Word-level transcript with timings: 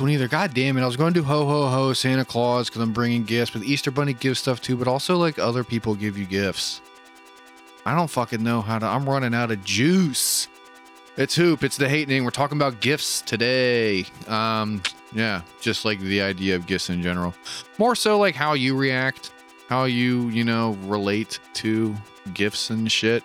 one 0.00 0.10
either. 0.10 0.28
God 0.28 0.54
damn 0.54 0.76
it. 0.76 0.82
I 0.82 0.86
was 0.86 0.96
going 0.96 1.14
to 1.14 1.20
do 1.20 1.24
ho 1.24 1.46
ho 1.46 1.68
ho 1.68 1.92
Santa 1.92 2.24
Claus 2.24 2.68
because 2.68 2.82
I'm 2.82 2.92
bringing 2.92 3.24
gifts, 3.24 3.50
but 3.50 3.62
the 3.62 3.72
Easter 3.72 3.90
Bunny 3.90 4.12
gives 4.12 4.38
stuff 4.38 4.60
too, 4.60 4.76
but 4.76 4.88
also 4.88 5.16
like 5.16 5.38
other 5.38 5.64
people 5.64 5.94
give 5.94 6.16
you 6.18 6.24
gifts. 6.24 6.80
I 7.84 7.94
don't 7.94 8.08
fucking 8.08 8.42
know 8.42 8.60
how 8.60 8.78
to. 8.78 8.86
I'm 8.86 9.08
running 9.08 9.34
out 9.34 9.50
of 9.50 9.64
juice. 9.64 10.48
It's 11.16 11.34
Hoop. 11.34 11.64
It's 11.64 11.76
the 11.76 11.88
hatening. 11.88 12.24
We're 12.24 12.30
talking 12.30 12.58
about 12.58 12.80
gifts 12.80 13.22
today. 13.22 14.04
Um, 14.28 14.82
yeah, 15.12 15.42
just 15.60 15.84
like 15.84 15.98
the 16.00 16.20
idea 16.22 16.54
of 16.54 16.66
gifts 16.66 16.90
in 16.90 17.02
general. 17.02 17.34
More 17.78 17.96
so 17.96 18.18
like 18.18 18.34
how 18.34 18.52
you 18.52 18.76
react, 18.76 19.32
how 19.68 19.84
you, 19.84 20.28
you 20.28 20.44
know, 20.44 20.72
relate 20.84 21.40
to 21.54 21.94
gifts 22.34 22.70
and 22.70 22.90
shit. 22.92 23.24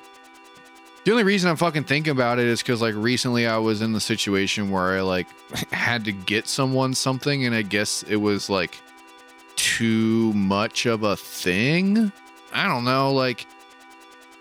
The 1.04 1.12
only 1.12 1.24
reason 1.24 1.50
I'm 1.50 1.58
fucking 1.58 1.84
thinking 1.84 2.12
about 2.12 2.40
it 2.40 2.46
is 2.46 2.62
because 2.62 2.82
like 2.82 2.96
recently 2.96 3.46
I 3.46 3.58
was 3.58 3.82
in 3.82 3.92
the 3.92 4.00
situation 4.00 4.70
where 4.72 4.98
I 4.98 5.02
like 5.02 5.28
had 5.72 6.06
to 6.06 6.14
get 6.14 6.48
someone 6.48 6.94
something 6.94 7.46
and 7.46 7.54
I 7.54 7.62
guess 7.62 8.04
it 8.04 8.16
was 8.16 8.50
like 8.50 8.82
too 9.56 10.32
much 10.34 10.86
of 10.86 11.04
a 11.04 11.18
thing. 11.18 12.12
I 12.54 12.68
don't 12.68 12.86
know, 12.86 13.12
like 13.14 13.46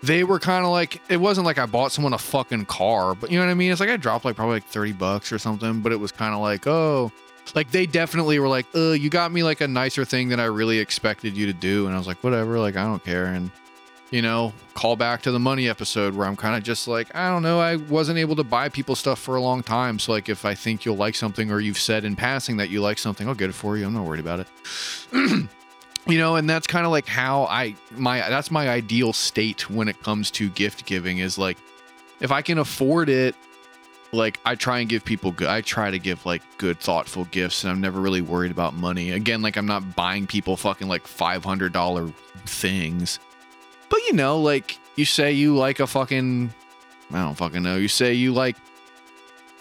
they 0.03 0.23
were 0.23 0.39
kind 0.39 0.65
of 0.65 0.71
like 0.71 1.01
it 1.09 1.17
wasn't 1.17 1.45
like 1.45 1.57
I 1.57 1.65
bought 1.65 1.91
someone 1.91 2.13
a 2.13 2.17
fucking 2.17 2.65
car, 2.65 3.13
but 3.15 3.31
you 3.31 3.39
know 3.39 3.45
what 3.45 3.51
I 3.51 3.55
mean? 3.55 3.71
It's 3.71 3.81
like 3.81 3.89
I 3.89 3.97
dropped 3.97 4.23
like 4.23 4.35
probably 4.35 4.55
like 4.55 4.65
30 4.65 4.93
bucks 4.93 5.31
or 5.31 5.39
something, 5.39 5.81
but 5.81 5.91
it 5.91 5.99
was 5.99 6.11
kind 6.13 6.33
of 6.33 6.39
like, 6.39 6.65
oh, 6.65 7.11
like 7.55 7.71
they 7.71 7.85
definitely 7.85 8.39
were 8.39 8.47
like, 8.47 8.65
uh, 8.73 8.91
you 8.91 9.09
got 9.09 9.31
me 9.31 9.43
like 9.43 9.61
a 9.61 9.67
nicer 9.67 10.05
thing 10.05 10.29
than 10.29 10.39
I 10.39 10.45
really 10.45 10.79
expected 10.79 11.35
you 11.35 11.45
to 11.45 11.53
do. 11.53 11.87
And 11.87 11.95
I 11.95 11.97
was 11.97 12.07
like, 12.07 12.23
whatever, 12.23 12.57
like 12.59 12.77
I 12.77 12.83
don't 12.83 13.03
care. 13.03 13.25
And 13.25 13.51
you 14.13 14.21
know, 14.21 14.53
call 14.75 14.95
back 14.95 15.23
to 15.23 15.31
the 15.31 15.39
money 15.39 15.67
episode 15.67 16.13
where 16.13 16.27
I'm 16.27 16.35
kind 16.35 16.55
of 16.55 16.61
just 16.61 16.87
like, 16.87 17.13
I 17.15 17.29
don't 17.29 17.41
know, 17.41 17.59
I 17.59 17.77
wasn't 17.77 18.19
able 18.19 18.35
to 18.35 18.43
buy 18.43 18.69
people 18.69 18.93
stuff 18.93 19.17
for 19.17 19.37
a 19.37 19.41
long 19.41 19.63
time. 19.63 19.97
So, 19.97 20.11
like, 20.11 20.29
if 20.29 20.45
I 20.45 20.53
think 20.53 20.85
you'll 20.85 20.97
like 20.97 21.15
something 21.15 21.49
or 21.49 21.59
you've 21.59 21.79
said 21.79 22.05
in 22.05 22.15
passing 22.15 22.57
that 22.57 22.69
you 22.69 22.79
like 22.79 22.99
something, 22.99 23.27
I'll 23.27 23.33
get 23.33 23.49
it 23.49 23.53
for 23.53 23.75
you. 23.75 23.87
I'm 23.87 23.93
not 23.95 24.05
worried 24.05 24.19
about 24.19 24.41
it. 24.41 24.47
you 26.05 26.19
know, 26.19 26.35
and 26.35 26.47
that's 26.47 26.67
kind 26.67 26.85
of 26.85 26.91
like 26.91 27.07
how 27.07 27.45
I, 27.45 27.73
my, 27.89 28.19
that's 28.19 28.51
my 28.51 28.69
ideal 28.69 29.13
state 29.13 29.67
when 29.67 29.87
it 29.87 29.99
comes 30.03 30.29
to 30.31 30.47
gift 30.49 30.85
giving 30.85 31.17
is 31.17 31.39
like, 31.39 31.57
if 32.19 32.31
I 32.31 32.43
can 32.43 32.59
afford 32.59 33.09
it, 33.09 33.33
like 34.11 34.39
I 34.45 34.53
try 34.53 34.77
and 34.77 34.87
give 34.87 35.03
people 35.03 35.31
good 35.31 35.47
I 35.47 35.61
try 35.61 35.89
to 35.89 35.97
give 35.97 36.23
like 36.23 36.43
good 36.59 36.79
thoughtful 36.79 37.25
gifts 37.25 37.63
and 37.63 37.71
I'm 37.71 37.81
never 37.81 37.99
really 37.99 38.21
worried 38.21 38.51
about 38.51 38.75
money. 38.75 39.09
Again, 39.09 39.41
like 39.41 39.57
I'm 39.57 39.65
not 39.65 39.95
buying 39.95 40.27
people 40.27 40.55
fucking 40.55 40.87
like 40.87 41.07
$500 41.07 42.13
things. 42.45 43.17
But 43.89 43.99
you 44.07 44.13
know, 44.13 44.39
like 44.39 44.79
you 44.95 45.05
say 45.05 45.31
you 45.31 45.55
like 45.55 45.79
a 45.79 45.87
fucking 45.87 46.53
I 47.11 47.23
don't 47.23 47.35
fucking 47.35 47.63
know. 47.63 47.77
You 47.77 47.87
say 47.87 48.13
you 48.13 48.33
like 48.33 48.57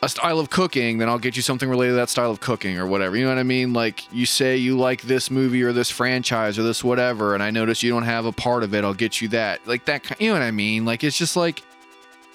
a 0.02 0.08
style 0.08 0.40
of 0.40 0.50
cooking, 0.50 0.98
then 0.98 1.08
I'll 1.08 1.18
get 1.18 1.36
you 1.36 1.42
something 1.42 1.68
related 1.68 1.92
to 1.92 1.96
that 1.96 2.08
style 2.08 2.30
of 2.30 2.40
cooking 2.40 2.76
or 2.76 2.86
whatever. 2.86 3.16
You 3.16 3.24
know 3.24 3.30
what 3.30 3.38
I 3.38 3.44
mean? 3.44 3.72
Like 3.72 4.12
you 4.12 4.26
say 4.26 4.56
you 4.56 4.76
like 4.76 5.02
this 5.02 5.30
movie 5.30 5.62
or 5.62 5.72
this 5.72 5.90
franchise 5.90 6.58
or 6.58 6.62
this 6.64 6.82
whatever, 6.82 7.34
and 7.34 7.42
I 7.42 7.50
notice 7.50 7.82
you 7.82 7.90
don't 7.90 8.02
have 8.02 8.24
a 8.26 8.32
part 8.32 8.64
of 8.64 8.74
it, 8.74 8.84
I'll 8.84 8.94
get 8.94 9.20
you 9.20 9.28
that. 9.28 9.66
Like 9.66 9.84
that, 9.84 10.20
you 10.20 10.28
know 10.28 10.34
what 10.34 10.42
I 10.42 10.50
mean? 10.50 10.84
Like 10.84 11.04
it's 11.04 11.16
just 11.16 11.36
like 11.36 11.62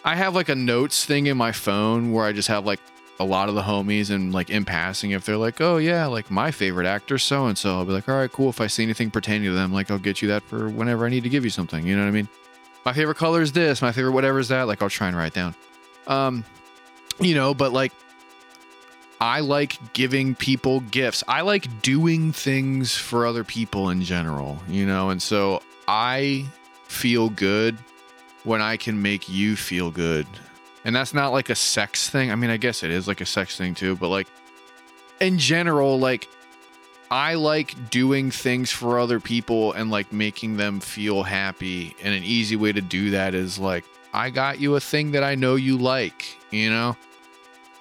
I 0.05 0.15
have 0.15 0.35
like 0.35 0.49
a 0.49 0.55
notes 0.55 1.03
thing 1.03 1.27
in 1.27 1.35
my 1.35 1.51
phone 1.51 2.13
where 2.13 2.25
I 2.25 2.31
just 2.31 2.47
have 2.47 2.65
like 2.65 2.79
a 3.19 3.25
lot 3.25 3.49
of 3.49 3.55
the 3.55 3.61
homies 3.61 4.11
and 4.11 4.33
like 4.33 4.49
in 4.49 4.63
passing 4.63 5.11
if 5.11 5.25
they're 5.25 5.37
like 5.37 5.59
oh 5.59 5.77
yeah 5.77 6.05
like 6.05 6.29
my 6.29 6.51
favorite 6.51 6.85
actor 6.85 7.17
so 7.17 7.47
and 7.47 7.57
so 7.57 7.77
i'll 7.77 7.85
be 7.85 7.91
like 7.91 8.07
all 8.07 8.15
right 8.15 8.31
cool. 8.31 8.49
If 8.49 8.61
i 8.61 8.67
see 8.67 8.83
anything 8.83 9.09
pertaining 9.09 9.49
to 9.49 9.53
them 9.53 9.73
like 9.73 9.89
i'll 9.89 9.97
get 9.97 10.21
you 10.21 10.27
that 10.29 10.43
for 10.43 10.69
whenever 10.69 11.05
i 11.05 11.09
need 11.09 11.23
to 11.23 11.29
give 11.29 11.43
you 11.43 11.49
something. 11.49 11.85
You 11.85 11.95
know 11.95 12.03
what 12.03 12.09
i 12.09 12.11
mean? 12.11 12.27
My 12.85 12.93
favorite 12.93 13.17
color 13.17 13.41
is 13.41 13.51
this. 13.51 13.81
My 13.81 13.91
favorite 13.91 14.13
whatever 14.13 14.39
is 14.39 14.49
that. 14.49 14.63
Like 14.63 14.81
i'll 14.81 14.89
try 14.89 15.07
and 15.07 15.17
write 15.17 15.33
down. 15.33 15.55
Um 16.05 16.43
you 17.19 17.33
know 17.33 17.53
but 17.53 17.73
like 17.73 17.91
i 19.19 19.39
like 19.39 19.93
giving 19.93 20.35
people 20.35 20.81
gifts. 20.81 21.23
I 21.27 21.41
like 21.41 21.81
doing 21.81 22.31
things 22.31 22.95
for 22.95 23.25
other 23.25 23.43
people 23.43 23.89
in 23.89 24.03
general 24.03 24.59
you 24.67 24.85
know? 24.85 25.09
And 25.09 25.21
so 25.21 25.63
i 25.87 26.45
feel 26.87 27.29
good 27.29 27.77
when 28.43 28.61
i 28.61 28.77
can 28.77 29.01
make 29.01 29.27
you 29.27 29.55
feel 29.55 29.89
good 29.91 30.27
and 30.87 30.95
that's 30.95 31.13
not 31.13 31.33
like 31.33 31.49
a 31.49 31.55
sex 31.55 32.09
thing. 32.09 32.31
I 32.31 32.35
mean, 32.35 32.49
I 32.49 32.55
guess 32.55 32.81
it 32.81 32.91
is 32.91 33.09
like 33.09 33.19
a 33.19 33.25
sex 33.25 33.57
thing 33.57 33.75
too, 33.75 33.97
but 33.97 34.07
like 34.07 34.27
in 35.19 35.37
general, 35.37 35.99
like 35.99 36.29
I 37.11 37.33
like 37.33 37.89
doing 37.89 38.31
things 38.31 38.71
for 38.71 38.97
other 38.97 39.19
people 39.19 39.73
and 39.73 39.91
like 39.91 40.13
making 40.13 40.55
them 40.55 40.79
feel 40.79 41.23
happy. 41.23 41.93
And 42.01 42.15
an 42.15 42.23
easy 42.23 42.55
way 42.55 42.71
to 42.71 42.79
do 42.79 43.11
that 43.11 43.35
is 43.35 43.59
like, 43.59 43.83
I 44.13 44.29
got 44.29 44.61
you 44.61 44.77
a 44.77 44.79
thing 44.79 45.11
that 45.11 45.25
I 45.25 45.35
know 45.35 45.55
you 45.55 45.77
like, 45.77 46.37
you 46.51 46.69
know? 46.69 46.95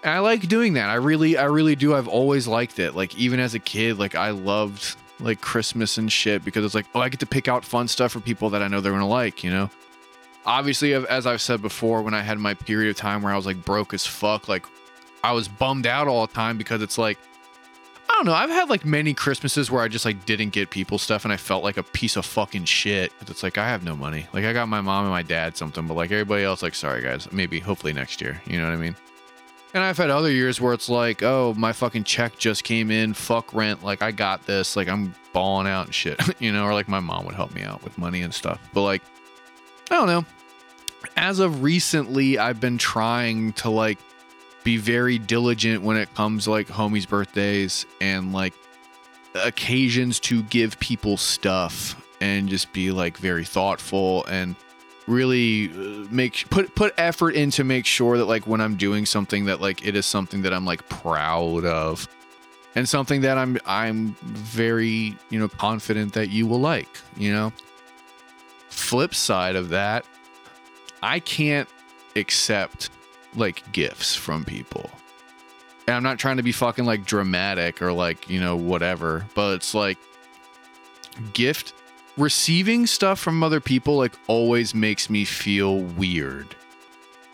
I 0.02 0.18
like 0.18 0.48
doing 0.48 0.72
that. 0.74 0.90
I 0.90 0.94
really, 0.94 1.36
I 1.36 1.44
really 1.44 1.76
do. 1.76 1.94
I've 1.94 2.08
always 2.08 2.48
liked 2.48 2.80
it. 2.80 2.96
Like, 2.96 3.16
even 3.16 3.38
as 3.38 3.54
a 3.54 3.58
kid, 3.60 3.98
like, 3.98 4.16
I 4.16 4.30
loved 4.30 4.96
like 5.20 5.40
Christmas 5.40 5.96
and 5.96 6.10
shit 6.10 6.44
because 6.44 6.64
it's 6.64 6.74
like, 6.74 6.86
oh, 6.94 7.00
I 7.00 7.08
get 7.08 7.20
to 7.20 7.26
pick 7.26 7.46
out 7.46 7.64
fun 7.64 7.86
stuff 7.86 8.12
for 8.12 8.20
people 8.20 8.50
that 8.50 8.62
I 8.62 8.68
know 8.68 8.80
they're 8.80 8.92
gonna 8.92 9.08
like, 9.08 9.44
you 9.44 9.50
know? 9.50 9.70
Obviously 10.46 10.94
as 10.94 11.26
i've 11.26 11.40
said 11.40 11.60
before 11.60 12.02
when 12.02 12.14
i 12.14 12.22
had 12.22 12.38
my 12.38 12.54
period 12.54 12.88
of 12.88 12.96
time 12.96 13.22
where 13.22 13.32
i 13.32 13.36
was 13.36 13.46
like 13.46 13.62
broke 13.64 13.92
as 13.92 14.06
fuck 14.06 14.48
like 14.48 14.64
i 15.24 15.32
was 15.32 15.48
bummed 15.48 15.86
out 15.86 16.06
all 16.06 16.26
the 16.26 16.32
time 16.32 16.56
because 16.56 16.80
it's 16.80 16.96
like 16.96 17.18
i 18.08 18.14
don't 18.14 18.26
know 18.26 18.32
i've 18.32 18.48
had 18.48 18.70
like 18.70 18.84
many 18.84 19.12
christmases 19.12 19.70
where 19.70 19.82
i 19.82 19.88
just 19.88 20.04
like 20.04 20.24
didn't 20.24 20.50
get 20.50 20.70
people 20.70 20.98
stuff 20.98 21.24
and 21.24 21.32
i 21.32 21.36
felt 21.36 21.64
like 21.64 21.76
a 21.76 21.82
piece 21.82 22.16
of 22.16 22.24
fucking 22.24 22.64
shit. 22.64 23.12
It's 23.22 23.42
like 23.42 23.58
i 23.58 23.68
have 23.68 23.82
no 23.82 23.96
money. 23.96 24.26
Like 24.32 24.44
i 24.44 24.52
got 24.52 24.68
my 24.68 24.80
mom 24.80 25.04
and 25.04 25.10
my 25.10 25.22
dad 25.22 25.56
something 25.56 25.86
but 25.86 25.94
like 25.94 26.12
everybody 26.12 26.44
else 26.44 26.62
like 26.62 26.74
sorry 26.74 27.02
guys. 27.02 27.30
Maybe 27.32 27.58
hopefully 27.58 27.92
next 27.92 28.20
year. 28.20 28.40
You 28.46 28.58
know 28.58 28.66
what 28.66 28.74
i 28.74 28.76
mean? 28.76 28.94
And 29.74 29.84
I've 29.84 29.98
had 29.98 30.08
other 30.08 30.30
years 30.30 30.58
where 30.58 30.72
it's 30.72 30.88
like, 30.88 31.22
oh, 31.22 31.52
my 31.54 31.70
fucking 31.70 32.04
check 32.04 32.38
just 32.38 32.64
came 32.64 32.90
in, 32.90 33.12
fuck 33.12 33.52
rent, 33.52 33.84
like 33.84 34.00
I 34.00 34.10
got 34.10 34.46
this, 34.46 34.74
like 34.74 34.88
I'm 34.88 35.14
balling 35.34 35.66
out 35.66 35.84
and 35.84 35.94
shit, 35.94 36.18
you 36.40 36.50
know, 36.50 36.64
or 36.64 36.72
like 36.72 36.88
my 36.88 37.00
mom 37.00 37.26
would 37.26 37.34
help 37.34 37.52
me 37.52 37.62
out 37.62 37.82
with 37.82 37.98
money 37.98 38.22
and 38.22 38.32
stuff. 38.32 38.58
But 38.72 38.82
like, 38.84 39.02
I 39.90 39.96
don't 39.96 40.06
know 40.06 40.24
as 41.16 41.38
of 41.38 41.62
recently, 41.62 42.38
I've 42.38 42.60
been 42.60 42.78
trying 42.78 43.52
to 43.54 43.70
like 43.70 43.98
be 44.64 44.76
very 44.76 45.18
diligent 45.18 45.82
when 45.82 45.96
it 45.96 46.12
comes 46.14 46.48
like 46.48 46.68
homies' 46.68 47.08
birthdays 47.08 47.86
and 48.00 48.32
like 48.32 48.52
occasions 49.34 50.18
to 50.20 50.42
give 50.44 50.78
people 50.80 51.16
stuff 51.16 52.02
and 52.20 52.48
just 52.48 52.72
be 52.72 52.90
like 52.90 53.18
very 53.18 53.44
thoughtful 53.44 54.24
and 54.24 54.56
really 55.06 55.70
uh, 55.70 56.06
make 56.10 56.48
put 56.50 56.74
put 56.74 56.92
effort 56.98 57.34
in 57.34 57.50
to 57.52 57.62
make 57.62 57.86
sure 57.86 58.18
that 58.18 58.24
like 58.24 58.46
when 58.46 58.60
I'm 58.60 58.76
doing 58.76 59.06
something 59.06 59.44
that 59.44 59.60
like 59.60 59.86
it 59.86 59.94
is 59.94 60.06
something 60.06 60.42
that 60.42 60.52
I'm 60.52 60.64
like 60.64 60.88
proud 60.88 61.64
of 61.64 62.08
and 62.76 62.88
something 62.88 63.22
that 63.22 63.38
I'm 63.38 63.58
I'm 63.66 64.16
very, 64.22 65.16
you 65.30 65.40
know, 65.40 65.48
confident 65.48 66.12
that 66.12 66.28
you 66.28 66.46
will 66.46 66.60
like, 66.60 66.88
you 67.16 67.32
know. 67.32 67.52
Flip 68.68 69.14
side 69.14 69.56
of 69.56 69.70
that, 69.70 70.04
I 71.02 71.20
can't 71.20 71.68
accept 72.14 72.90
like 73.34 73.70
gifts 73.72 74.14
from 74.14 74.44
people. 74.44 74.90
And 75.86 75.96
I'm 75.96 76.02
not 76.02 76.18
trying 76.18 76.38
to 76.38 76.42
be 76.42 76.52
fucking 76.52 76.84
like 76.84 77.04
dramatic 77.04 77.80
or 77.80 77.92
like, 77.92 78.28
you 78.28 78.40
know, 78.40 78.56
whatever, 78.56 79.24
but 79.34 79.54
it's 79.54 79.74
like 79.74 79.98
gift 81.32 81.72
receiving 82.16 82.86
stuff 82.86 83.18
from 83.18 83.42
other 83.42 83.60
people 83.60 83.96
like 83.96 84.12
always 84.26 84.74
makes 84.74 85.08
me 85.08 85.24
feel 85.24 85.80
weird. 85.80 86.54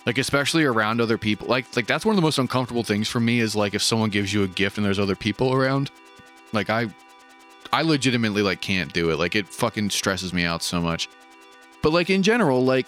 Like 0.05 0.19
especially 0.19 0.65
around 0.65 1.01
other 1.01 1.17
people. 1.17 1.47
Like 1.47 1.75
like 1.77 1.87
that's 1.87 2.05
one 2.05 2.15
of 2.15 2.17
the 2.17 2.23
most 2.23 2.39
uncomfortable 2.39 2.83
things 2.83 3.09
for 3.09 3.21
me 3.21 3.41
is 3.41 3.55
like 3.55 3.75
if 3.75 3.83
someone 3.83 4.11
gives 4.11 4.33
you 4.33 4.43
a 4.43 4.49
gift 4.49 4.77
and 4.77 4.85
there's 4.85 4.99
other 4.99 5.17
people 5.17 5.55
around. 5.55 5.91
Like 6.53 6.69
I 6.69 6.89
I 7.73 7.83
legitimately 7.83 8.43
like 8.43 8.61
can't 8.61 8.93
do 8.93 9.11
it. 9.11 9.19
Like 9.19 9.35
it 9.35 9.49
fucking 9.49 9.91
stresses 9.91 10.33
me 10.33 10.45
out 10.45 10.63
so 10.63 10.81
much. 10.81 11.09
But 11.81 11.93
like 11.93 12.11
in 12.11 12.23
general, 12.23 12.65
like 12.65 12.87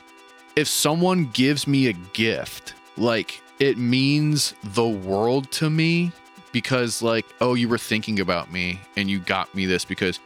if 0.56 0.68
someone 0.68 1.26
gives 1.32 1.66
me 1.66 1.88
a 1.88 1.92
gift, 1.92 2.74
like 2.96 3.42
it 3.58 3.78
means 3.78 4.54
the 4.62 4.86
world 4.86 5.50
to 5.52 5.70
me 5.70 6.12
because 6.52 7.02
like, 7.02 7.26
oh, 7.40 7.54
you 7.54 7.68
were 7.68 7.78
thinking 7.78 8.20
about 8.20 8.52
me 8.52 8.80
and 8.96 9.10
you 9.10 9.18
got 9.18 9.52
me 9.54 9.66
this 9.66 9.84
because 9.84 10.20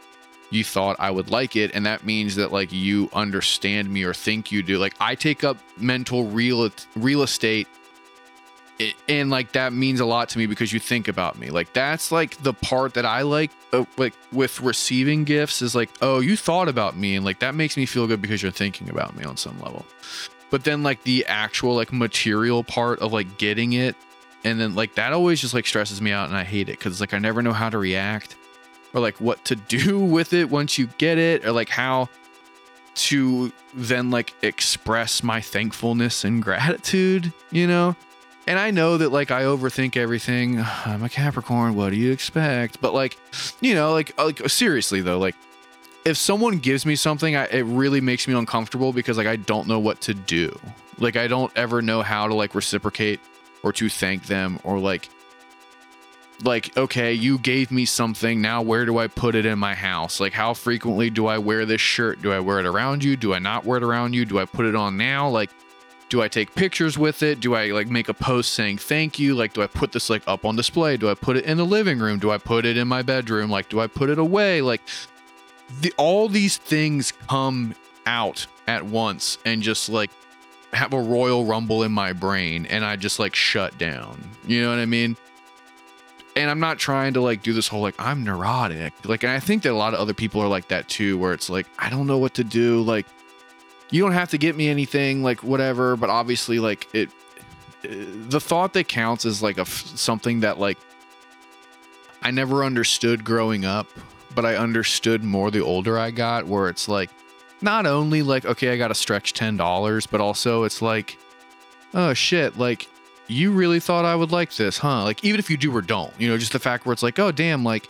you 0.51 0.63
thought 0.63 0.95
I 0.99 1.11
would 1.11 1.29
like 1.29 1.55
it 1.55 1.71
and 1.73 1.85
that 1.85 2.03
means 2.03 2.35
that 2.35 2.51
like 2.51 2.71
you 2.71 3.09
understand 3.13 3.89
me 3.89 4.03
or 4.03 4.13
think 4.13 4.51
you 4.51 4.63
do. 4.63 4.77
Like 4.77 4.95
I 4.99 5.15
take 5.15 5.43
up 5.43 5.57
mental 5.77 6.25
real 6.25 6.69
real 6.95 7.23
estate 7.23 7.67
and 9.07 9.29
like 9.29 9.51
that 9.53 9.73
means 9.73 9.99
a 9.99 10.05
lot 10.05 10.29
to 10.29 10.37
me 10.37 10.45
because 10.45 10.71
you 10.71 10.79
think 10.79 11.07
about 11.07 11.37
me. 11.37 11.49
Like 11.49 11.73
that's 11.73 12.11
like 12.11 12.37
the 12.43 12.53
part 12.53 12.93
that 12.93 13.05
i 13.05 13.21
like 13.21 13.51
uh, 13.73 13.85
like 13.97 14.13
with 14.31 14.61
receiving 14.61 15.23
gifts 15.23 15.61
is 15.61 15.75
like 15.75 15.89
oh 16.01 16.19
you 16.19 16.37
thought 16.37 16.67
about 16.67 16.97
me 16.97 17.15
and 17.15 17.25
like 17.25 17.39
that 17.39 17.55
makes 17.55 17.75
me 17.77 17.85
feel 17.85 18.07
good 18.07 18.21
because 18.21 18.41
you're 18.41 18.51
thinking 18.51 18.89
about 18.89 19.15
me 19.15 19.23
on 19.23 19.37
some 19.37 19.59
level. 19.59 19.85
But 20.49 20.63
then 20.63 20.81
like 20.81 21.03
the 21.03 21.25
actual 21.27 21.75
like 21.75 21.93
material 21.93 22.63
part 22.63 22.99
of 22.99 23.13
like 23.13 23.37
getting 23.37 23.73
it 23.73 23.95
and 24.43 24.59
then 24.59 24.75
like 24.75 24.95
that 24.95 25.13
always 25.13 25.41
just 25.41 25.53
like 25.53 25.65
stresses 25.65 26.01
me 26.01 26.11
out 26.11 26.29
and 26.29 26.37
i 26.37 26.43
hate 26.43 26.69
it 26.69 26.77
because 26.77 26.99
like 26.99 27.13
i 27.13 27.17
never 27.17 27.41
know 27.41 27.53
how 27.53 27.69
to 27.69 27.77
react 27.77 28.35
or 28.93 29.01
like 29.01 29.19
what 29.19 29.43
to 29.45 29.55
do 29.55 29.99
with 30.03 30.33
it 30.33 30.49
once 30.49 30.77
you 30.77 30.87
get 30.97 31.17
it 31.17 31.45
or 31.45 31.51
like 31.51 31.69
how 31.69 32.07
to 32.95 33.51
then 33.73 34.09
like 34.09 34.33
express 34.41 35.23
my 35.23 35.39
thankfulness 35.39 36.23
and 36.23 36.43
gratitude 36.43 37.31
you 37.51 37.67
know 37.67 37.95
And 38.49 38.57
I 38.57 38.71
know 38.71 38.97
that 38.97 39.09
like 39.09 39.29
I 39.29 39.43
overthink 39.43 39.95
everything. 39.95 40.59
I'm 40.85 41.03
a 41.03 41.09
Capricorn. 41.09 41.75
What 41.75 41.91
do 41.91 41.97
you 41.97 42.11
expect? 42.11 42.81
But 42.81 42.95
like, 42.95 43.15
you 43.61 43.75
know, 43.75 43.91
like 43.93 44.11
uh, 44.17 44.25
like 44.25 44.49
seriously 44.49 45.01
though, 45.01 45.19
like 45.19 45.35
if 46.03 46.17
someone 46.17 46.57
gives 46.57 46.83
me 46.83 46.95
something, 46.95 47.35
I, 47.35 47.45
it 47.45 47.61
really 47.65 48.01
makes 48.01 48.27
me 48.27 48.33
uncomfortable 48.33 48.91
because 48.91 49.17
like 49.17 49.27
I 49.27 49.35
don't 49.35 49.67
know 49.67 49.77
what 49.77 50.01
to 50.01 50.15
do. 50.15 50.59
Like 50.97 51.15
I 51.15 51.27
don't 51.27 51.51
ever 51.55 51.83
know 51.83 52.01
how 52.01 52.27
to 52.27 52.33
like 52.33 52.55
reciprocate 52.55 53.19
or 53.61 53.71
to 53.73 53.87
thank 53.87 54.25
them 54.25 54.59
or 54.63 54.79
like 54.79 55.09
like 56.43 56.75
okay, 56.75 57.13
you 57.13 57.37
gave 57.37 57.69
me 57.69 57.85
something, 57.85 58.41
now 58.41 58.63
where 58.63 58.83
do 58.83 58.97
I 58.97 59.05
put 59.05 59.35
it 59.35 59.45
in 59.45 59.59
my 59.59 59.75
house? 59.75 60.19
Like 60.19 60.33
how 60.33 60.55
frequently 60.55 61.11
do 61.11 61.27
I 61.27 61.37
wear 61.37 61.67
this 61.67 61.81
shirt? 61.81 62.23
Do 62.23 62.31
I 62.31 62.39
wear 62.39 62.57
it 62.57 62.65
around 62.65 63.03
you? 63.03 63.15
Do 63.15 63.35
I 63.35 63.37
not 63.37 63.63
wear 63.63 63.77
it 63.77 63.83
around 63.83 64.15
you? 64.15 64.25
Do 64.25 64.39
I 64.39 64.45
put 64.45 64.65
it 64.65 64.73
on 64.73 64.97
now? 64.97 65.29
Like 65.29 65.51
do 66.09 66.21
I 66.21 66.27
take 66.27 66.53
pictures 66.55 66.97
with 66.97 67.21
it? 67.23 67.39
Do 67.39 67.55
I 67.55 67.67
like 67.67 67.87
make 67.87 68.09
a 68.09 68.13
post 68.13 68.53
saying 68.53 68.79
thank 68.79 69.19
you? 69.19 69.35
Like, 69.35 69.53
do 69.53 69.61
I 69.61 69.67
put 69.67 69.91
this 69.91 70.09
like 70.09 70.23
up 70.27 70.43
on 70.43 70.55
display? 70.55 70.97
Do 70.97 71.09
I 71.09 71.13
put 71.13 71.37
it 71.37 71.45
in 71.45 71.57
the 71.57 71.65
living 71.65 71.99
room? 71.99 72.19
Do 72.19 72.31
I 72.31 72.37
put 72.37 72.65
it 72.65 72.77
in 72.77 72.87
my 72.87 73.03
bedroom? 73.03 73.49
Like, 73.49 73.69
do 73.69 73.79
I 73.79 73.87
put 73.87 74.09
it 74.09 74.17
away? 74.17 74.61
Like, 74.61 74.81
the, 75.81 75.93
all 75.97 76.27
these 76.27 76.57
things 76.57 77.13
come 77.27 77.75
out 78.05 78.47
at 78.67 78.83
once 78.83 79.37
and 79.45 79.61
just 79.61 79.87
like 79.87 80.09
have 80.73 80.93
a 80.93 80.99
royal 80.99 81.45
rumble 81.45 81.83
in 81.83 81.91
my 81.91 82.13
brain 82.13 82.65
and 82.65 82.83
I 82.83 82.95
just 82.95 83.19
like 83.19 83.35
shut 83.35 83.77
down. 83.77 84.19
You 84.45 84.63
know 84.63 84.69
what 84.69 84.79
I 84.79 84.85
mean? 84.85 85.15
And 86.35 86.49
I'm 86.49 86.59
not 86.59 86.79
trying 86.79 87.13
to 87.13 87.21
like 87.21 87.43
do 87.43 87.53
this 87.53 87.67
whole 87.67 87.81
like 87.81 87.95
I'm 87.99 88.23
neurotic. 88.23 88.93
Like 89.05 89.23
and 89.23 89.31
I 89.31 89.39
think 89.39 89.63
that 89.63 89.71
a 89.71 89.77
lot 89.77 89.93
of 89.93 89.99
other 89.99 90.13
people 90.13 90.41
are 90.41 90.47
like 90.47 90.67
that 90.69 90.87
too 90.87 91.17
where 91.19 91.33
it's 91.33 91.49
like 91.49 91.67
I 91.77 91.89
don't 91.89 92.07
know 92.07 92.17
what 92.17 92.33
to 92.35 92.43
do 92.43 92.81
like 92.81 93.05
you 93.91 94.01
don't 94.01 94.11
have 94.11 94.29
to 94.29 94.37
get 94.37 94.55
me 94.55 94.69
anything 94.69 95.23
like 95.23 95.43
whatever 95.43 95.95
but 95.95 96.09
obviously 96.09 96.59
like 96.59 96.87
it 96.93 97.09
uh, 97.83 97.87
the 98.27 98.39
thought 98.39 98.73
that 98.73 98.87
counts 98.87 99.25
is 99.25 99.41
like 99.41 99.57
a 99.57 99.65
something 99.65 100.41
that 100.41 100.59
like 100.59 100.77
i 102.21 102.31
never 102.31 102.63
understood 102.63 103.23
growing 103.23 103.65
up 103.65 103.87
but 104.35 104.45
i 104.45 104.55
understood 104.55 105.23
more 105.23 105.51
the 105.51 105.61
older 105.61 105.97
i 105.97 106.11
got 106.11 106.45
where 106.45 106.69
it's 106.69 106.87
like 106.87 107.09
not 107.61 107.85
only 107.85 108.21
like 108.21 108.45
okay 108.45 108.71
i 108.71 108.77
gotta 108.77 108.95
stretch 108.95 109.33
$10 109.33 110.07
but 110.09 110.21
also 110.21 110.63
it's 110.63 110.81
like 110.81 111.17
oh 111.93 112.13
shit 112.13 112.57
like 112.57 112.87
you 113.27 113.51
really 113.51 113.79
thought 113.79 114.05
i 114.05 114.15
would 114.15 114.31
like 114.31 114.55
this 114.55 114.77
huh? 114.77 115.03
Like 115.03 115.23
even 115.23 115.39
if 115.39 115.49
you 115.49 115.57
do 115.57 115.75
or 115.75 115.81
don't 115.81 116.13
you 116.19 116.27
know 116.27 116.37
just 116.37 116.53
the 116.53 116.59
fact 116.59 116.85
where 116.85 116.93
it's 116.93 117.03
like 117.03 117.19
oh 117.19 117.31
damn 117.31 117.63
like 117.63 117.89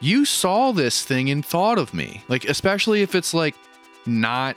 you 0.00 0.24
saw 0.24 0.72
this 0.72 1.04
thing 1.04 1.30
and 1.30 1.44
thought 1.44 1.78
of 1.78 1.94
me. 1.94 2.24
Like 2.28 2.46
especially 2.46 3.02
if 3.02 3.14
it's 3.14 3.32
like 3.32 3.54
not 4.06 4.56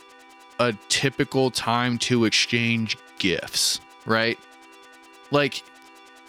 a 0.64 0.78
typical 0.90 1.52
time 1.52 1.98
to 2.00 2.26
exchange 2.26 2.98
gifts, 3.20 3.80
right? 4.06 4.40
Like 5.32 5.64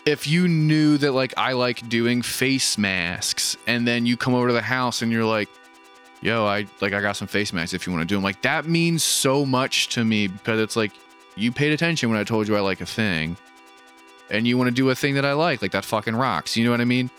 if 0.07 0.27
you 0.27 0.49
knew 0.49 0.99
that 0.99 1.13
like 1.13 1.35
I 1.37 1.53
like 1.53 1.89
doing 1.89 2.23
face 2.23 2.77
masks 2.77 3.57
and 3.67 3.87
then 3.87 4.07
you 4.07 4.17
come 4.17 4.35
over 4.35 4.49
to 4.49 4.53
the 4.53 4.63
house 4.63 5.03
and 5.03 5.11
you're 5.11 5.25
like, 5.25 5.49
"Yo, 6.21 6.45
I 6.45 6.67
like 6.81 6.93
I 6.93 7.01
got 7.01 7.17
some 7.17 7.29
face 7.29 7.53
masks 7.53 7.75
if 7.75 7.87
you 7.87 7.93
want 7.93 8.03
to 8.03 8.07
do 8.07 8.17
them." 8.17 8.25
Like 8.25 8.43
that 8.43 8.67
means 8.67 9.03
so 9.03 9.47
much 9.47 9.89
to 9.91 10.05
me 10.05 10.29
because 10.29 10.61
it's 10.61 10.77
like 10.77 10.93
you 11.37 11.53
paid 11.53 11.73
attention 11.73 12.11
when 12.11 12.19
I 12.19 12.25
told 12.25 12.49
you 12.49 12.57
I 12.57 12.61
like 12.61 12.81
a 12.81 12.87
thing 12.87 13.37
and 14.31 14.47
you 14.47 14.57
want 14.59 14.69
to 14.69 14.75
do 14.75 14.91
a 14.91 14.95
thing 14.95 15.15
that 15.15 15.25
I 15.25 15.33
like, 15.33 15.63
like 15.63 15.73
that 15.73 15.85
fucking 15.85 16.17
rocks. 16.17 16.57
You 16.57 16.65
know 16.65 16.71
what 16.71 16.81
I 16.81 16.85
mean? 16.85 17.11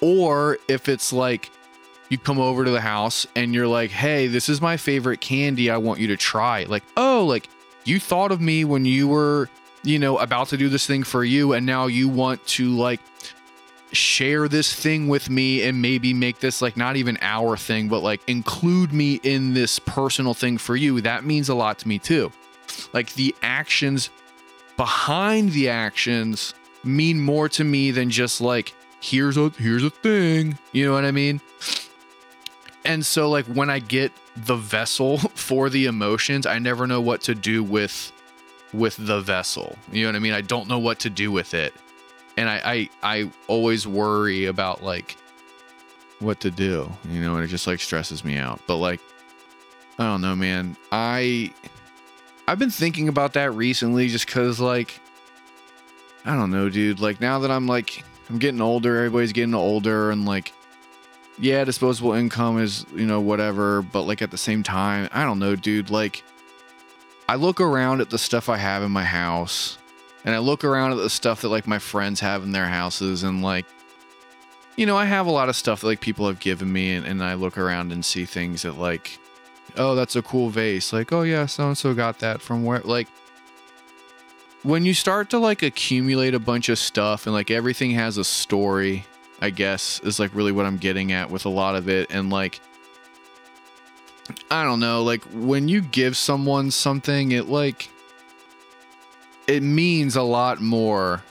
Or 0.00 0.58
if 0.68 0.88
it's 0.88 1.12
like 1.12 1.50
you 2.08 2.18
come 2.18 2.38
over 2.38 2.64
to 2.64 2.70
the 2.70 2.80
house 2.80 3.26
and 3.34 3.54
you're 3.54 3.68
like, 3.68 3.90
hey, 3.90 4.26
this 4.26 4.48
is 4.48 4.60
my 4.60 4.76
favorite 4.76 5.20
candy. 5.20 5.70
I 5.70 5.78
want 5.78 6.00
you 6.00 6.08
to 6.08 6.16
try. 6.16 6.64
Like, 6.64 6.84
oh, 6.96 7.24
like 7.26 7.48
you 7.84 7.98
thought 7.98 8.32
of 8.32 8.40
me 8.40 8.64
when 8.64 8.84
you 8.84 9.08
were, 9.08 9.48
you 9.82 9.98
know, 9.98 10.18
about 10.18 10.48
to 10.48 10.56
do 10.56 10.68
this 10.68 10.86
thing 10.86 11.02
for 11.02 11.24
you. 11.24 11.52
And 11.52 11.66
now 11.66 11.86
you 11.86 12.08
want 12.08 12.46
to 12.48 12.68
like 12.68 13.00
share 13.92 14.48
this 14.48 14.74
thing 14.74 15.08
with 15.08 15.30
me 15.30 15.62
and 15.62 15.80
maybe 15.80 16.12
make 16.12 16.40
this 16.40 16.60
like 16.60 16.76
not 16.76 16.96
even 16.96 17.16
our 17.20 17.56
thing, 17.56 17.88
but 17.88 18.00
like 18.00 18.20
include 18.28 18.92
me 18.92 19.20
in 19.22 19.54
this 19.54 19.78
personal 19.78 20.34
thing 20.34 20.58
for 20.58 20.76
you. 20.76 21.00
That 21.00 21.24
means 21.24 21.48
a 21.48 21.54
lot 21.54 21.78
to 21.80 21.88
me 21.88 21.98
too. 21.98 22.32
Like 22.92 23.12
the 23.14 23.34
actions 23.42 24.10
behind 24.76 25.52
the 25.52 25.68
actions 25.68 26.54
mean 26.82 27.20
more 27.20 27.48
to 27.48 27.64
me 27.64 27.90
than 27.90 28.10
just 28.10 28.40
like 28.40 28.74
here's 29.00 29.36
a 29.36 29.50
here's 29.50 29.84
a 29.84 29.90
thing. 29.90 30.58
You 30.72 30.86
know 30.86 30.92
what 30.92 31.04
I 31.04 31.10
mean? 31.10 31.40
And 32.84 33.04
so 33.04 33.30
like 33.30 33.46
when 33.46 33.70
I 33.70 33.78
get 33.78 34.12
the 34.36 34.56
vessel 34.56 35.18
for 35.34 35.70
the 35.70 35.86
emotions, 35.86 36.46
I 36.46 36.58
never 36.58 36.86
know 36.86 37.00
what 37.00 37.22
to 37.22 37.34
do 37.34 37.62
with 37.62 38.12
with 38.72 38.96
the 38.98 39.20
vessel. 39.20 39.76
You 39.92 40.02
know 40.02 40.08
what 40.08 40.16
I 40.16 40.20
mean? 40.20 40.32
I 40.32 40.40
don't 40.40 40.68
know 40.68 40.78
what 40.78 40.98
to 41.00 41.10
do 41.10 41.30
with 41.30 41.54
it. 41.54 41.74
And 42.36 42.48
I 42.48 42.88
I, 43.02 43.16
I 43.16 43.30
always 43.46 43.86
worry 43.86 44.46
about 44.46 44.82
like 44.82 45.16
what 46.18 46.40
to 46.40 46.50
do, 46.50 46.90
you 47.08 47.20
know, 47.20 47.36
and 47.36 47.44
it 47.44 47.48
just 47.48 47.66
like 47.66 47.80
stresses 47.80 48.24
me 48.24 48.36
out. 48.36 48.60
But 48.66 48.76
like 48.76 49.00
I 49.98 50.04
don't 50.04 50.20
know, 50.20 50.34
man. 50.34 50.76
I 50.92 51.52
I've 52.46 52.58
been 52.58 52.70
thinking 52.70 53.08
about 53.08 53.32
that 53.34 53.52
recently 53.52 54.08
just 54.08 54.26
cuz 54.26 54.60
like 54.60 55.00
I 56.26 56.34
don't 56.34 56.50
know, 56.50 56.68
dude. 56.68 57.00
Like 57.00 57.20
now 57.20 57.38
that 57.40 57.50
I'm 57.50 57.66
like 57.66 58.04
I'm 58.28 58.38
getting 58.38 58.60
older, 58.60 58.96
everybody's 58.96 59.32
getting 59.32 59.54
older 59.54 60.10
and 60.10 60.24
like 60.24 60.52
yeah, 61.38 61.64
disposable 61.64 62.12
income 62.12 62.60
is, 62.60 62.86
you 62.94 63.06
know, 63.06 63.20
whatever, 63.20 63.82
but 63.82 64.02
like 64.02 64.22
at 64.22 64.30
the 64.30 64.38
same 64.38 64.62
time, 64.62 65.08
I 65.12 65.24
don't 65.24 65.38
know, 65.38 65.56
dude, 65.56 65.90
like 65.90 66.22
I 67.28 67.36
look 67.36 67.60
around 67.60 68.00
at 68.00 68.10
the 68.10 68.18
stuff 68.18 68.48
I 68.48 68.56
have 68.56 68.82
in 68.82 68.92
my 68.92 69.04
house 69.04 69.78
and 70.24 70.34
I 70.34 70.38
look 70.38 70.64
around 70.64 70.92
at 70.92 70.98
the 70.98 71.10
stuff 71.10 71.42
that 71.42 71.48
like 71.48 71.66
my 71.66 71.78
friends 71.78 72.20
have 72.20 72.42
in 72.42 72.52
their 72.52 72.66
houses 72.66 73.22
and 73.22 73.42
like 73.42 73.66
you 74.76 74.86
know, 74.86 74.96
I 74.96 75.04
have 75.04 75.26
a 75.26 75.30
lot 75.30 75.48
of 75.48 75.54
stuff 75.54 75.82
that 75.82 75.86
like 75.86 76.00
people 76.00 76.26
have 76.26 76.40
given 76.40 76.72
me 76.72 76.94
and, 76.94 77.06
and 77.06 77.22
I 77.22 77.34
look 77.34 77.56
around 77.56 77.92
and 77.92 78.04
see 78.04 78.24
things 78.24 78.62
that 78.62 78.76
like 78.76 79.18
oh, 79.76 79.94
that's 79.94 80.16
a 80.16 80.22
cool 80.22 80.50
vase. 80.50 80.92
Like, 80.92 81.12
oh 81.12 81.22
yeah, 81.22 81.46
so 81.46 81.68
and 81.68 81.78
so 81.78 81.94
got 81.94 82.18
that 82.20 82.40
from 82.40 82.64
where 82.64 82.80
like 82.80 83.08
when 84.62 84.84
you 84.84 84.94
start 84.94 85.30
to 85.30 85.38
like 85.38 85.62
accumulate 85.62 86.34
a 86.34 86.38
bunch 86.38 86.68
of 86.68 86.78
stuff 86.78 87.26
and 87.26 87.34
like 87.34 87.50
everything 87.50 87.90
has 87.92 88.16
a 88.16 88.24
story 88.24 89.04
I 89.44 89.50
guess 89.50 90.00
is 90.00 90.18
like 90.18 90.34
really 90.34 90.52
what 90.52 90.64
I'm 90.64 90.78
getting 90.78 91.12
at 91.12 91.30
with 91.30 91.44
a 91.44 91.50
lot 91.50 91.76
of 91.76 91.86
it. 91.86 92.10
And 92.10 92.30
like, 92.30 92.62
I 94.50 94.64
don't 94.64 94.80
know, 94.80 95.02
like 95.02 95.22
when 95.34 95.68
you 95.68 95.82
give 95.82 96.16
someone 96.16 96.70
something, 96.70 97.32
it 97.32 97.46
like, 97.46 97.90
it 99.46 99.62
means 99.62 100.16
a 100.16 100.22
lot 100.22 100.62
more 100.62 101.22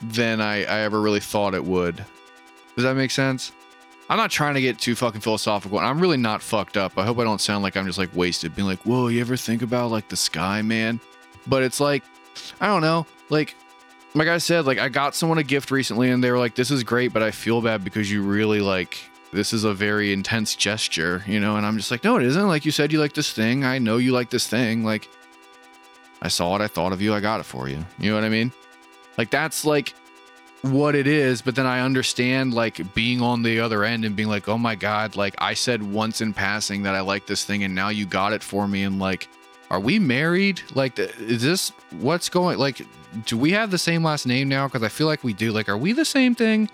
than 0.00 0.40
I, 0.40 0.58
I 0.58 0.80
ever 0.82 1.00
really 1.00 1.18
thought 1.18 1.54
it 1.54 1.64
would. 1.64 1.96
Does 2.76 2.84
that 2.84 2.94
make 2.94 3.10
sense? 3.10 3.50
I'm 4.08 4.18
not 4.18 4.30
trying 4.30 4.54
to 4.54 4.60
get 4.60 4.78
too 4.78 4.94
fucking 4.94 5.20
philosophical. 5.20 5.80
I'm 5.80 5.98
really 5.98 6.16
not 6.16 6.42
fucked 6.42 6.76
up. 6.76 6.96
I 6.96 7.04
hope 7.04 7.18
I 7.18 7.24
don't 7.24 7.40
sound 7.40 7.64
like 7.64 7.76
I'm 7.76 7.86
just 7.86 7.98
like 7.98 8.14
wasted, 8.14 8.54
being 8.54 8.68
like, 8.68 8.86
whoa, 8.86 9.08
you 9.08 9.20
ever 9.20 9.36
think 9.36 9.62
about 9.62 9.90
like 9.90 10.08
the 10.08 10.16
sky, 10.16 10.62
man? 10.62 11.00
But 11.48 11.64
it's 11.64 11.80
like, 11.80 12.04
I 12.60 12.68
don't 12.68 12.82
know, 12.82 13.04
like 13.30 13.56
like 14.14 14.28
I 14.28 14.38
said, 14.38 14.66
like 14.66 14.78
I 14.78 14.88
got 14.88 15.14
someone 15.14 15.38
a 15.38 15.42
gift 15.42 15.70
recently 15.70 16.10
and 16.10 16.22
they 16.22 16.30
were 16.30 16.38
like, 16.38 16.54
this 16.54 16.70
is 16.70 16.84
great, 16.84 17.12
but 17.12 17.22
I 17.22 17.30
feel 17.30 17.60
bad 17.62 17.84
because 17.84 18.10
you 18.10 18.22
really 18.22 18.60
like 18.60 18.98
this 19.32 19.52
is 19.52 19.64
a 19.64 19.72
very 19.72 20.12
intense 20.12 20.54
gesture, 20.54 21.24
you 21.26 21.40
know? 21.40 21.56
And 21.56 21.64
I'm 21.64 21.78
just 21.78 21.90
like, 21.90 22.04
no, 22.04 22.16
it 22.16 22.22
isn't. 22.24 22.48
Like 22.48 22.66
you 22.66 22.70
said, 22.70 22.92
you 22.92 23.00
like 23.00 23.14
this 23.14 23.32
thing. 23.32 23.64
I 23.64 23.78
know 23.78 23.96
you 23.96 24.12
like 24.12 24.28
this 24.28 24.46
thing. 24.46 24.84
Like 24.84 25.08
I 26.20 26.28
saw 26.28 26.54
it. 26.56 26.60
I 26.60 26.68
thought 26.68 26.92
of 26.92 27.00
you. 27.00 27.14
I 27.14 27.20
got 27.20 27.40
it 27.40 27.44
for 27.44 27.68
you. 27.68 27.84
You 27.98 28.10
know 28.10 28.16
what 28.16 28.24
I 28.24 28.28
mean? 28.28 28.52
Like 29.16 29.30
that's 29.30 29.64
like 29.64 29.94
what 30.60 30.94
it 30.94 31.06
is. 31.06 31.40
But 31.40 31.54
then 31.54 31.66
I 31.66 31.80
understand 31.80 32.52
like 32.52 32.94
being 32.94 33.22
on 33.22 33.42
the 33.42 33.60
other 33.60 33.84
end 33.84 34.04
and 34.04 34.14
being 34.14 34.28
like, 34.28 34.48
oh 34.48 34.58
my 34.58 34.74
God, 34.74 35.16
like 35.16 35.34
I 35.38 35.54
said 35.54 35.82
once 35.82 36.20
in 36.20 36.34
passing 36.34 36.82
that 36.82 36.94
I 36.94 37.00
like 37.00 37.26
this 37.26 37.44
thing 37.44 37.64
and 37.64 37.74
now 37.74 37.88
you 37.88 38.04
got 38.04 38.34
it 38.34 38.42
for 38.42 38.68
me. 38.68 38.82
And 38.82 38.98
like, 38.98 39.28
are 39.70 39.80
we 39.80 39.98
married? 39.98 40.60
Like, 40.74 40.98
is 40.98 41.40
this 41.40 41.70
what's 41.92 42.28
going? 42.28 42.58
Like, 42.58 42.86
do 43.24 43.36
we 43.36 43.52
have 43.52 43.70
the 43.70 43.78
same 43.78 44.02
last 44.02 44.26
name 44.26 44.48
now? 44.48 44.66
Because 44.66 44.82
I 44.82 44.88
feel 44.88 45.06
like 45.06 45.24
we 45.24 45.32
do. 45.32 45.52
Like, 45.52 45.68
are 45.68 45.76
we 45.76 45.92
the 45.92 46.04
same 46.04 46.34
thing? 46.34 46.68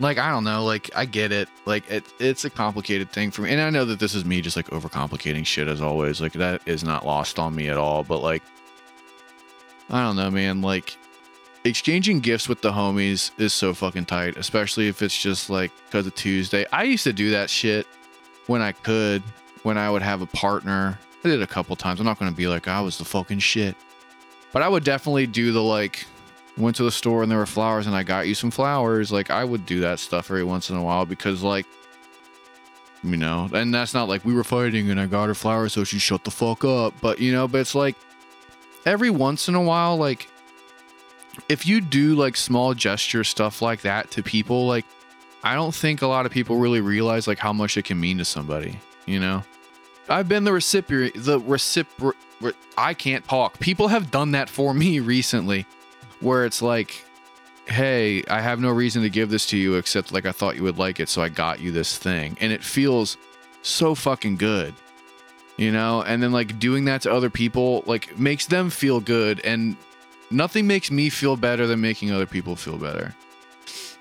Like, 0.00 0.18
I 0.18 0.30
don't 0.30 0.44
know. 0.44 0.64
Like, 0.64 0.90
I 0.94 1.04
get 1.04 1.32
it. 1.32 1.48
Like, 1.64 1.90
it, 1.90 2.04
it's 2.18 2.44
a 2.44 2.50
complicated 2.50 3.10
thing 3.10 3.30
for 3.30 3.42
me, 3.42 3.50
and 3.50 3.60
I 3.60 3.70
know 3.70 3.84
that 3.84 3.98
this 3.98 4.14
is 4.14 4.24
me 4.24 4.40
just 4.40 4.56
like 4.56 4.66
overcomplicating 4.68 5.44
shit 5.44 5.68
as 5.68 5.80
always. 5.80 6.20
Like, 6.20 6.32
that 6.34 6.62
is 6.66 6.84
not 6.84 7.04
lost 7.04 7.38
on 7.38 7.54
me 7.54 7.68
at 7.68 7.76
all. 7.76 8.04
But 8.04 8.18
like, 8.18 8.42
I 9.90 10.02
don't 10.02 10.16
know, 10.16 10.30
man. 10.30 10.62
Like, 10.62 10.96
exchanging 11.64 12.20
gifts 12.20 12.48
with 12.48 12.62
the 12.62 12.70
homies 12.70 13.30
is 13.38 13.52
so 13.52 13.74
fucking 13.74 14.06
tight, 14.06 14.36
especially 14.36 14.88
if 14.88 15.02
it's 15.02 15.20
just 15.20 15.50
like 15.50 15.72
because 15.86 16.06
of 16.06 16.14
Tuesday. 16.14 16.64
I 16.72 16.84
used 16.84 17.04
to 17.04 17.12
do 17.12 17.30
that 17.30 17.50
shit 17.50 17.86
when 18.46 18.62
I 18.62 18.72
could, 18.72 19.22
when 19.64 19.76
I 19.76 19.90
would 19.90 20.02
have 20.02 20.22
a 20.22 20.26
partner 20.26 20.98
I 21.24 21.28
did 21.28 21.42
a 21.42 21.46
couple 21.46 21.74
times. 21.76 22.00
I'm 22.00 22.06
not 22.06 22.18
going 22.18 22.30
to 22.30 22.36
be 22.36 22.46
like, 22.46 22.68
I 22.68 22.80
was 22.80 22.98
the 22.98 23.04
fucking 23.04 23.40
shit. 23.40 23.76
But 24.52 24.62
I 24.62 24.68
would 24.68 24.84
definitely 24.84 25.26
do 25.26 25.52
the 25.52 25.62
like, 25.62 26.06
went 26.56 26.76
to 26.76 26.82
the 26.82 26.90
store 26.90 27.22
and 27.22 27.30
there 27.30 27.38
were 27.38 27.46
flowers 27.46 27.86
and 27.86 27.94
I 27.94 28.02
got 28.02 28.26
you 28.26 28.34
some 28.34 28.50
flowers. 28.50 29.12
Like, 29.12 29.30
I 29.30 29.44
would 29.44 29.66
do 29.66 29.80
that 29.80 29.98
stuff 29.98 30.30
every 30.30 30.44
once 30.44 30.70
in 30.70 30.76
a 30.76 30.82
while 30.82 31.06
because, 31.06 31.42
like, 31.42 31.66
you 33.04 33.16
know, 33.16 33.48
and 33.52 33.72
that's 33.72 33.94
not 33.94 34.08
like 34.08 34.24
we 34.24 34.34
were 34.34 34.44
fighting 34.44 34.90
and 34.90 35.00
I 35.00 35.06
got 35.06 35.28
her 35.28 35.34
flowers 35.34 35.72
so 35.72 35.84
she 35.84 35.98
shut 35.98 36.24
the 36.24 36.30
fuck 36.30 36.64
up. 36.64 36.94
But, 37.00 37.20
you 37.20 37.32
know, 37.32 37.46
but 37.46 37.60
it's 37.60 37.74
like 37.74 37.96
every 38.84 39.10
once 39.10 39.48
in 39.48 39.54
a 39.54 39.62
while, 39.62 39.96
like, 39.96 40.28
if 41.48 41.66
you 41.66 41.80
do 41.80 42.14
like 42.14 42.36
small 42.36 42.74
gesture 42.74 43.22
stuff 43.22 43.62
like 43.62 43.82
that 43.82 44.10
to 44.12 44.22
people, 44.22 44.66
like 44.66 44.84
I 45.44 45.54
don't 45.54 45.74
think 45.74 46.02
a 46.02 46.06
lot 46.06 46.26
of 46.26 46.32
people 46.32 46.56
really 46.56 46.80
realize 46.80 47.28
like 47.28 47.38
how 47.38 47.52
much 47.52 47.76
it 47.76 47.84
can 47.84 48.00
mean 48.00 48.18
to 48.18 48.24
somebody, 48.24 48.78
you 49.06 49.20
know? 49.20 49.44
I've 50.08 50.28
been 50.28 50.44
the 50.44 50.52
recipient, 50.52 51.14
the 51.16 51.40
recipient, 51.40 52.16
I 52.76 52.94
can't 52.94 53.24
talk. 53.24 53.58
People 53.58 53.88
have 53.88 54.10
done 54.10 54.32
that 54.32 54.48
for 54.48 54.72
me 54.74 55.00
recently 55.00 55.66
where 56.20 56.44
it's 56.44 56.62
like, 56.62 57.04
hey, 57.66 58.24
I 58.24 58.40
have 58.40 58.60
no 58.60 58.70
reason 58.70 59.02
to 59.02 59.10
give 59.10 59.30
this 59.30 59.46
to 59.46 59.56
you 59.56 59.74
except 59.74 60.12
like 60.12 60.26
I 60.26 60.32
thought 60.32 60.56
you 60.56 60.62
would 60.62 60.78
like 60.78 61.00
it, 61.00 61.08
so 61.08 61.22
I 61.22 61.28
got 61.28 61.60
you 61.60 61.70
this 61.70 61.98
thing. 61.98 62.36
And 62.40 62.52
it 62.52 62.64
feels 62.64 63.16
so 63.62 63.94
fucking 63.94 64.36
good, 64.36 64.74
you 65.56 65.70
know? 65.70 66.02
And 66.02 66.22
then 66.22 66.32
like 66.32 66.58
doing 66.58 66.86
that 66.86 67.02
to 67.02 67.12
other 67.12 67.30
people, 67.30 67.82
like 67.86 68.18
makes 68.18 68.46
them 68.46 68.70
feel 68.70 69.00
good. 69.00 69.40
And 69.44 69.76
nothing 70.30 70.66
makes 70.66 70.90
me 70.90 71.10
feel 71.10 71.36
better 71.36 71.66
than 71.66 71.80
making 71.80 72.10
other 72.10 72.26
people 72.26 72.56
feel 72.56 72.78
better. 72.78 73.14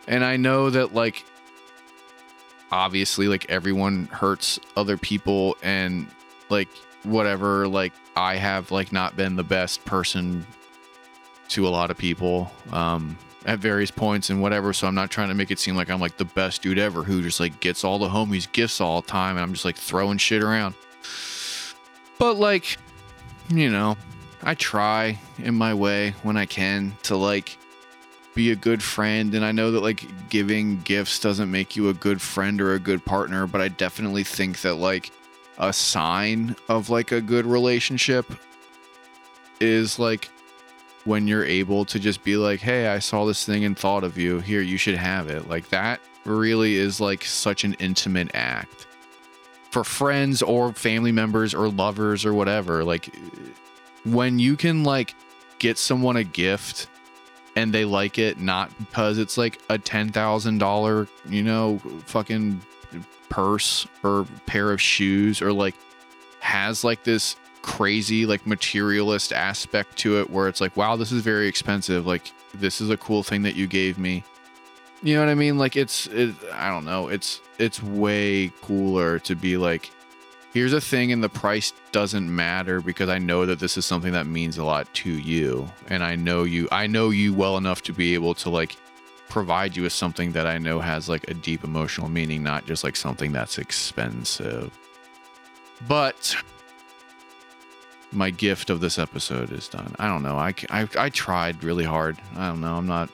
And 0.08 0.24
I 0.24 0.38
know 0.38 0.70
that 0.70 0.94
like 0.94 1.26
obviously 2.72 3.28
like 3.28 3.50
everyone 3.50 4.06
hurts 4.08 4.60
other 4.76 4.98
people 4.98 5.58
and 5.64 6.08
like 6.50 6.70
whatever 7.04 7.68
like 7.68 7.94
I 8.16 8.36
have 8.36 8.72
like 8.72 8.92
not 8.92 9.16
been 9.16 9.36
the 9.36 9.44
best 9.44 9.84
person 9.86 10.46
to 11.50 11.68
a 11.68 11.70
lot 11.70 11.92
of 11.92 11.98
people 11.98 12.52
um 12.74 13.18
at 13.46 13.60
various 13.60 13.92
points 13.92 14.30
and 14.30 14.42
whatever 14.42 14.74
so 14.74 14.88
I'm 14.88 14.96
not 14.96 15.10
trying 15.10 15.30
to 15.30 15.34
make 15.34 15.52
it 15.52 15.60
seem 15.60 15.76
like 15.76 15.90
I'm 15.90 16.02
like 16.02 16.18
the 16.18 16.26
best 16.26 16.62
dude 16.62 16.78
ever 16.78 17.04
who 17.04 17.22
just 17.22 17.40
like 17.40 17.60
gets 17.62 17.84
all 17.84 17.98
the 17.98 18.10
homies 18.10 18.52
gifts 18.52 18.82
all 18.82 19.02
the 19.02 19.08
time 19.08 19.38
and 19.38 19.44
I'm 19.44 19.54
just 19.54 19.64
like 19.66 19.78
throwing 19.78 20.18
shit 20.18 20.44
around. 20.44 20.76
But 22.20 22.36
like 22.36 22.78
you 23.50 23.70
know, 23.70 23.96
I 24.44 24.56
try 24.56 25.18
in 25.38 25.56
my 25.56 25.74
way 25.74 26.14
when 26.24 26.36
I 26.36 26.46
can 26.46 26.98
to 27.04 27.16
like 27.16 27.58
be 28.38 28.52
a 28.52 28.56
good 28.56 28.84
friend 28.84 29.34
and 29.34 29.44
I 29.44 29.52
know 29.52 29.72
that 29.72 29.82
like 29.82 30.30
giving 30.30 30.80
gifts 30.82 31.20
doesn't 31.20 31.50
make 31.50 31.76
you 31.76 31.90
a 31.90 31.94
good 31.94 32.22
friend 32.22 32.62
or 32.62 32.76
a 32.76 32.80
good 32.80 33.04
partner, 33.04 33.48
but 33.48 33.62
I 33.62 33.68
definitely 33.68 34.24
think 34.24 34.62
that 34.62 34.76
like 34.76 35.12
a 35.58 35.74
sign 35.74 36.56
of 36.70 36.92
like 36.92 37.12
a 37.12 37.20
good 37.20 37.48
relationship 37.48 38.32
is 39.60 39.98
like 39.98 40.30
when 41.06 41.28
you're 41.28 41.46
able 41.46 41.84
to 41.86 41.98
just 41.98 42.24
be 42.24 42.38
like, 42.38 42.60
"Hey, 42.60 42.88
I 42.90 43.00
saw 43.00 43.26
this 43.26 43.44
thing 43.44 43.66
and 43.66 43.76
thought 43.78 44.04
of 44.04 44.20
you. 44.20 44.40
Here, 44.40 44.62
you 44.62 44.78
should 44.78 44.98
have 44.98 45.30
it." 45.30 45.50
Like 45.50 45.70
that 45.70 46.00
really 46.24 46.76
is 46.76 47.02
like 47.02 47.26
such 47.26 47.64
an 47.64 47.74
intimate 47.80 48.30
act 48.36 48.86
for 49.72 49.84
friends 49.84 50.44
or 50.44 50.74
family 50.74 51.12
members 51.12 51.56
or 51.56 51.70
lovers 51.70 52.24
or 52.24 52.36
whatever. 52.36 52.84
Like 52.84 53.10
when 54.06 54.38
you 54.38 54.56
can 54.56 54.84
like 54.84 55.16
get 55.58 55.80
someone 55.80 56.18
a 56.18 56.24
gift 56.24 56.88
and 57.58 57.74
they 57.74 57.86
like 57.86 58.20
it 58.20 58.40
not 58.40 58.70
because 58.78 59.18
it's 59.18 59.36
like 59.36 59.60
a 59.72 59.80
$10,000, 59.80 61.08
you 61.28 61.42
know, 61.42 61.80
fucking 62.06 62.62
purse 63.30 63.88
or 64.04 64.28
pair 64.46 64.72
of 64.72 64.80
shoes 64.80 65.42
or 65.42 65.52
like 65.52 65.74
has 66.40 66.84
like 66.84 67.04
this 67.04 67.36
crazy 67.64 68.28
like 68.28 68.46
materialist 68.46 69.34
aspect 69.34 69.98
to 69.98 70.20
it 70.20 70.30
where 70.30 70.48
it's 70.48 70.62
like 70.62 70.78
wow 70.78 70.96
this 70.96 71.12
is 71.12 71.24
very 71.24 71.48
expensive. 71.48 72.06
Like 72.06 72.32
this 72.54 72.80
is 72.80 72.92
a 72.92 72.98
cool 72.98 73.24
thing 73.24 73.42
that 73.42 73.56
you 73.56 73.66
gave 73.66 73.98
me. 73.98 74.24
You 75.02 75.16
know 75.16 75.22
what 75.22 75.30
i 75.30 75.36
mean? 75.36 75.58
Like 75.58 75.76
it's 75.76 76.06
it, 76.08 76.36
i 76.54 76.70
don't 76.70 76.86
know. 76.86 77.08
It's 77.08 77.42
it's 77.58 77.82
way 77.82 78.52
cooler 78.62 79.18
to 79.20 79.36
be 79.36 79.58
like 79.58 79.90
here's 80.58 80.74
a 80.74 80.82
thing 80.82 81.12
and 81.12 81.24
the 81.24 81.30
price 81.30 81.72
doesn't 81.92 82.36
matter 82.36 82.82
because 82.82 83.10
I 83.10 83.20
know 83.20 83.46
that 83.46 83.60
this 83.60 83.78
is 83.78 83.86
something 83.86 84.12
that 84.14 84.26
means 84.26 84.58
a 84.58 84.64
lot 84.64 84.92
to 84.96 85.12
you 85.12 85.70
and 85.88 86.04
I 86.04 86.16
know 86.16 86.46
you 86.46 86.68
I 86.72 86.88
know 86.88 87.12
you 87.12 87.32
well 87.32 87.58
enough 87.58 87.84
to 87.84 87.94
be 87.94 88.16
able 88.16 88.34
to 88.34 88.50
like 88.50 88.76
provide 89.30 89.78
you 89.78 89.84
with 89.84 89.94
something 89.94 90.32
that 90.32 90.48
I 90.48 90.58
know 90.58 90.80
has 90.80 91.08
like 91.08 91.30
a 91.30 91.36
deep 91.36 91.64
emotional 91.64 92.10
meaning 92.10 92.42
not 92.42 92.66
just 92.66 92.84
like 92.84 92.96
something 92.96 93.32
that's 93.32 93.60
expensive. 93.60 94.76
But 95.88 96.36
my 98.12 98.32
gift 98.32 98.72
of 98.72 98.80
this 98.80 98.98
episode 98.98 99.52
is 99.52 99.68
done. 99.68 99.96
I 100.00 100.08
don't 100.08 100.24
know. 100.24 100.38
I, 100.38 100.56
I, 100.72 100.88
I 100.98 101.10
tried 101.10 101.64
really 101.64 101.86
hard. 101.86 102.18
I 102.36 102.48
don't 102.48 102.62
know. 102.62 102.74
I'm 102.74 102.88
not 102.88 103.12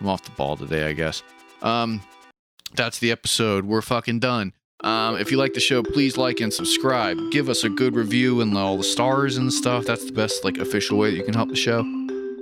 I'm 0.00 0.06
off 0.06 0.22
the 0.22 0.30
ball 0.30 0.56
today, 0.56 0.86
I 0.86 0.92
guess. 0.92 1.24
Um 1.60 2.00
that's 2.72 3.00
the 3.00 3.10
episode. 3.10 3.64
We're 3.64 3.82
fucking 3.82 4.20
done. 4.20 4.52
Um, 4.84 5.16
if 5.16 5.30
you 5.30 5.38
like 5.38 5.54
the 5.54 5.60
show, 5.60 5.82
please 5.82 6.18
like 6.18 6.40
and 6.40 6.52
subscribe. 6.52 7.18
Give 7.30 7.48
us 7.48 7.64
a 7.64 7.70
good 7.70 7.94
review 7.94 8.42
and 8.42 8.56
all 8.56 8.76
the 8.76 8.84
stars 8.84 9.38
and 9.38 9.50
stuff. 9.50 9.86
That's 9.86 10.04
the 10.04 10.12
best 10.12 10.44
like 10.44 10.58
official 10.58 10.98
way 10.98 11.10
that 11.10 11.16
you 11.16 11.24
can 11.24 11.32
help 11.32 11.48
the 11.48 11.56
show. 11.56 11.80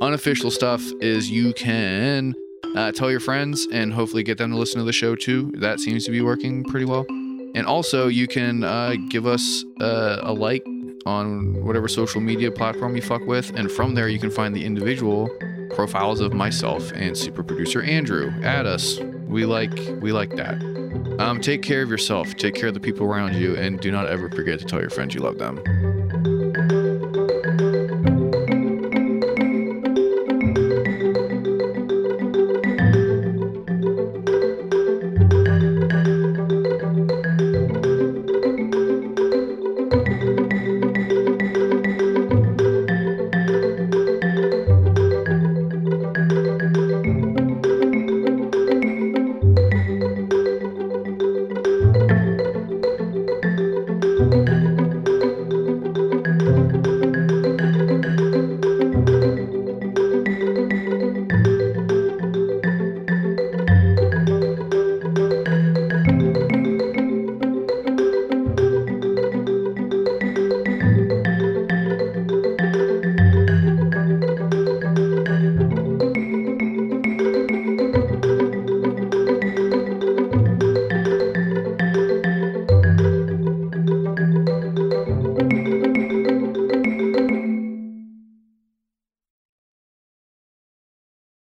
Unofficial 0.00 0.50
stuff 0.50 0.82
is 1.00 1.30
you 1.30 1.52
can 1.52 2.34
uh, 2.74 2.90
tell 2.90 3.12
your 3.12 3.20
friends 3.20 3.68
and 3.70 3.92
hopefully 3.92 4.24
get 4.24 4.38
them 4.38 4.50
to 4.50 4.56
listen 4.56 4.80
to 4.80 4.84
the 4.84 4.92
show 4.92 5.14
too. 5.14 5.52
That 5.54 5.78
seems 5.78 6.04
to 6.06 6.10
be 6.10 6.20
working 6.20 6.64
pretty 6.64 6.84
well. 6.84 7.06
And 7.54 7.64
also, 7.64 8.08
you 8.08 8.26
can 8.26 8.64
uh, 8.64 8.94
give 9.08 9.24
us 9.24 9.64
uh, 9.80 10.18
a 10.22 10.32
like 10.32 10.66
on 11.06 11.64
whatever 11.64 11.86
social 11.86 12.20
media 12.20 12.50
platform 12.50 12.96
you 12.96 13.02
fuck 13.02 13.24
with, 13.26 13.50
and 13.50 13.70
from 13.70 13.94
there 13.94 14.08
you 14.08 14.18
can 14.18 14.30
find 14.30 14.54
the 14.54 14.64
individual 14.64 15.28
profiles 15.74 16.20
of 16.20 16.32
myself 16.32 16.90
and 16.92 17.16
super 17.16 17.44
producer 17.44 17.82
Andrew. 17.82 18.32
Add 18.42 18.66
us. 18.66 18.98
We 19.28 19.44
like 19.44 19.72
we 20.00 20.12
like 20.12 20.30
that. 20.36 20.71
Um, 21.18 21.40
take 21.40 21.62
care 21.62 21.82
of 21.82 21.90
yourself, 21.90 22.34
take 22.36 22.54
care 22.54 22.68
of 22.68 22.74
the 22.74 22.80
people 22.80 23.06
around 23.06 23.34
you, 23.34 23.56
and 23.56 23.80
do 23.80 23.90
not 23.90 24.06
ever 24.08 24.28
forget 24.28 24.58
to 24.60 24.64
tell 24.64 24.80
your 24.80 24.90
friends 24.90 25.14
you 25.14 25.20
love 25.20 25.38
them. 25.38 25.60